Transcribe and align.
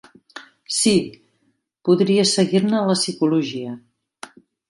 Sí, 0.77 0.93
podria 1.89 2.25
seguir-ne 2.31 2.81
la 2.89 2.97
psicologia. 3.01 3.77